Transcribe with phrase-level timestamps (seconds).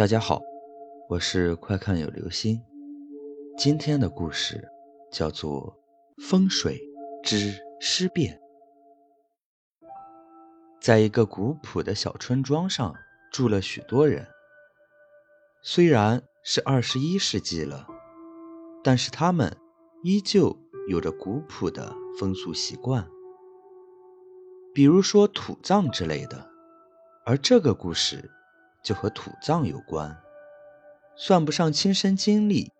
[0.00, 0.40] 大家好，
[1.10, 2.58] 我是快看有流星。
[3.58, 4.66] 今天的故事
[5.12, 5.76] 叫做
[6.26, 6.80] 《风水
[7.22, 8.40] 之尸变》。
[10.80, 12.94] 在一个古朴的小村庄上，
[13.30, 14.26] 住了许多人。
[15.62, 17.86] 虽然是二十一世纪了，
[18.82, 19.54] 但是他们
[20.02, 20.56] 依旧
[20.88, 23.06] 有着古朴的风俗习惯，
[24.72, 26.50] 比如说土葬之类的。
[27.26, 28.30] 而这个故事。
[28.82, 30.16] 就和土葬有关，
[31.16, 32.72] 算不上亲身经历，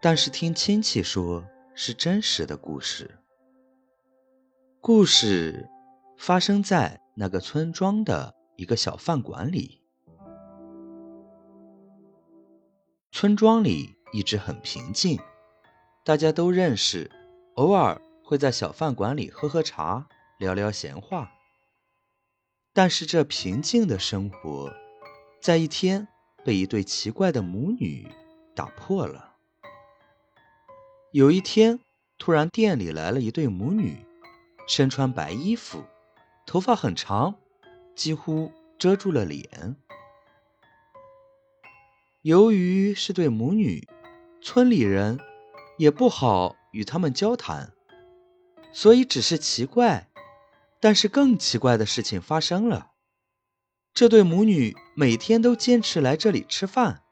[0.00, 1.44] 但是听亲戚说
[1.74, 3.18] 是真实的故事。
[4.80, 5.68] 故事
[6.16, 9.80] 发生在那个村庄的一个小饭馆里。
[13.10, 15.20] 村庄里一直很平静，
[16.04, 17.10] 大家都认识，
[17.54, 21.30] 偶尔会在小饭馆里喝喝茶、聊聊闲话。
[22.72, 24.72] 但是这平静的生活。
[25.42, 26.06] 在一天，
[26.44, 28.06] 被一对奇怪的母女
[28.54, 29.34] 打破了。
[31.10, 31.80] 有一天，
[32.16, 34.06] 突然店里来了一对母女，
[34.68, 35.82] 身穿白衣服，
[36.46, 37.34] 头发很长，
[37.96, 39.74] 几乎遮住了脸。
[42.20, 43.88] 由于是对母女，
[44.40, 45.18] 村里人
[45.76, 47.72] 也不好与他们交谈，
[48.72, 50.08] 所以只是奇怪。
[50.78, 52.92] 但是更奇怪的事情发生了。
[53.92, 57.02] 这对母女每天都坚持来这里吃饭，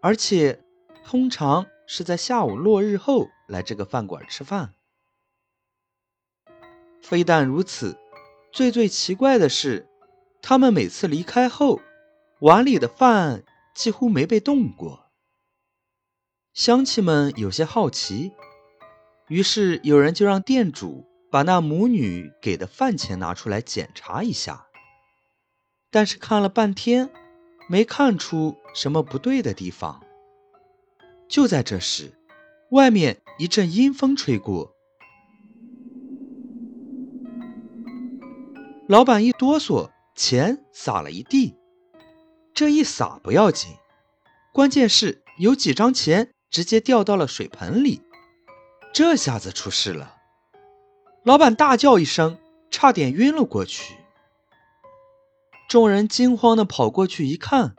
[0.00, 0.60] 而且
[1.04, 4.74] 通常是在下午落日后来这个饭馆吃饭。
[7.00, 7.96] 非但如此，
[8.52, 9.86] 最最奇怪的是，
[10.42, 11.80] 他们每次离开后，
[12.40, 15.06] 碗里的饭几乎没被动过。
[16.52, 18.32] 乡亲们有些好奇，
[19.28, 24.67] 于是有人就让店主把那母女给的饭钱拿出来检查一下。
[25.90, 27.10] 但是看了半天，
[27.68, 30.02] 没看出什么不对的地方。
[31.28, 32.12] 就在这时，
[32.70, 34.74] 外面一阵阴风吹过，
[38.86, 41.54] 老板一哆嗦，钱洒了一地。
[42.54, 43.70] 这一洒不要紧，
[44.52, 48.00] 关键是有几张钱直接掉到了水盆里，
[48.92, 50.16] 这下子出事了。
[51.24, 52.38] 老板大叫一声，
[52.70, 53.97] 差点晕了过去。
[55.68, 57.76] 众人惊慌地跑过去一看，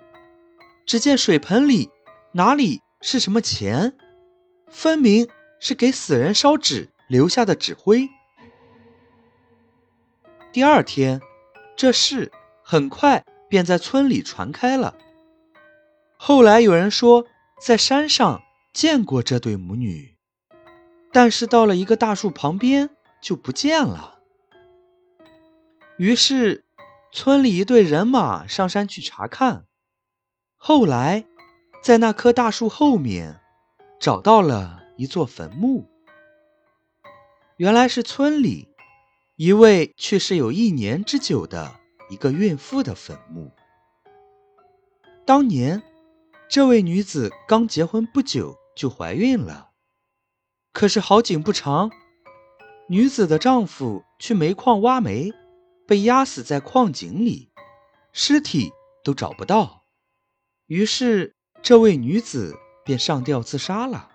[0.86, 1.90] 只见水盆里
[2.34, 3.98] 哪里是什么钱，
[4.70, 5.28] 分明
[5.60, 8.08] 是给死人烧纸留下的纸灰。
[10.52, 11.20] 第二天，
[11.76, 12.32] 这事
[12.64, 14.96] 很快便在村里传开了。
[16.16, 17.26] 后来有人说，
[17.60, 20.16] 在山上见过这对母女，
[21.12, 24.20] 但是到了一个大树旁边就不见了。
[25.98, 26.66] 于是。
[27.12, 29.66] 村里一队人马上山去查看，
[30.56, 31.26] 后来
[31.84, 33.40] 在那棵大树后面
[34.00, 35.90] 找到了一座坟墓。
[37.58, 38.70] 原来是村里
[39.36, 41.76] 一位去世有一年之久的
[42.10, 43.52] 一个孕妇的坟墓。
[45.26, 45.82] 当年
[46.48, 49.72] 这位女子刚结婚不久就怀孕了，
[50.72, 51.92] 可是好景不长，
[52.88, 55.34] 女子的丈夫去煤矿挖煤。
[55.90, 57.52] 被压死在矿井里，
[58.14, 58.72] 尸体
[59.04, 59.86] 都找不到，
[60.68, 62.56] 于是这位女子
[62.86, 64.12] 便上吊自杀了。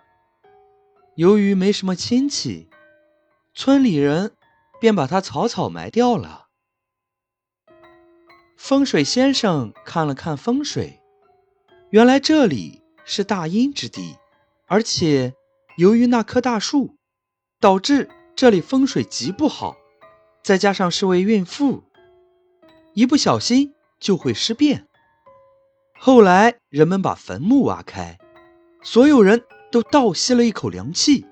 [1.17, 2.69] 由于没什么亲戚，
[3.53, 4.37] 村里人
[4.79, 6.47] 便把她草草埋掉了。
[8.55, 11.01] 风水先生看了看风水，
[11.89, 14.15] 原来这里是大阴之地，
[14.67, 15.35] 而且
[15.75, 16.95] 由于那棵大树，
[17.59, 19.75] 导致这里风水极不好。
[20.45, 21.81] 再加上是位孕妇，
[22.93, 24.87] 一不小心就会尸变。
[25.97, 28.19] 后来人们把坟墓挖开，
[28.83, 31.25] 所有人都倒吸了一口凉气。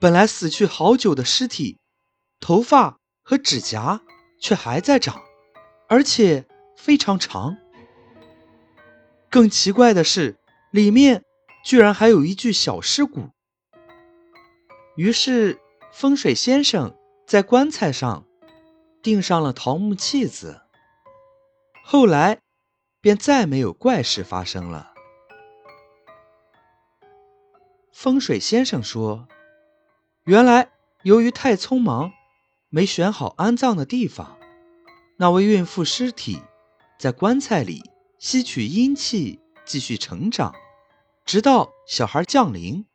[0.00, 1.78] 本来死去好久的尸体，
[2.40, 4.00] 头发和指甲
[4.40, 5.22] 却还在长，
[5.86, 6.44] 而且
[6.76, 7.56] 非常长。
[9.30, 10.40] 更奇怪的是，
[10.72, 11.22] 里面
[11.64, 13.28] 居然还有一具小尸骨。
[14.96, 15.60] 于是，
[15.92, 16.96] 风水先生
[17.26, 18.26] 在棺材上
[19.02, 20.62] 钉上了桃木契子。
[21.84, 22.40] 后来，
[23.02, 24.94] 便再没有怪事发生了。
[27.92, 29.28] 风水先生说
[30.24, 30.70] ：“原来
[31.02, 32.10] 由于太匆忙，
[32.70, 34.38] 没选好安葬的地方，
[35.18, 36.40] 那位孕妇尸体
[36.98, 37.82] 在棺材里
[38.18, 40.54] 吸取阴气，继续成长，
[41.26, 42.86] 直到小孩降临。”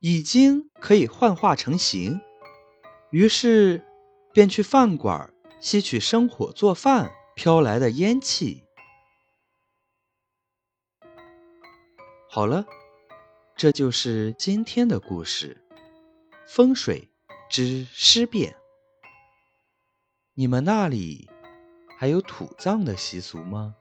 [0.00, 2.20] 已经可以幻化成形，
[3.10, 3.84] 于是
[4.32, 8.64] 便去饭馆吸取生火做饭飘来的烟气。
[12.30, 12.64] 好了，
[13.54, 15.62] 这就是今天的故事——
[16.48, 17.10] 风水
[17.50, 18.56] 之尸变。
[20.32, 21.28] 你们那里
[21.98, 23.76] 还有土葬的习俗吗？